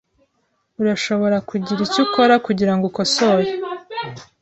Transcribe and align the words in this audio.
Urashobora 0.81 1.37
kugira 1.49 1.79
icyo 1.87 1.99
ukora 2.05 2.33
kugirango 2.45 2.83
ukosore? 2.89 3.49